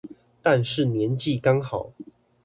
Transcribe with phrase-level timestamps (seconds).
[0.41, 1.93] 但是年紀剛好